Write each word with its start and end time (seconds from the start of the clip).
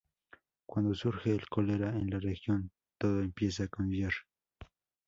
Cuando 0.65 0.95
surge 0.95 1.29
el 1.29 1.47
cólera 1.47 1.89
en 1.89 2.09
la 2.09 2.19
región, 2.19 2.71
todo 2.97 3.21
comienza 3.35 3.65
a 3.65 3.67
cambiar. 3.67 4.11